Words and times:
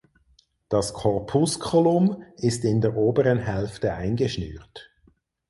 Das 0.67 0.93
Corpusculum 0.93 2.23
ist 2.37 2.65
in 2.65 2.81
der 2.81 2.95
oberen 2.97 3.37
Hälfte 3.37 3.93
eingeschnürt. 3.93 4.89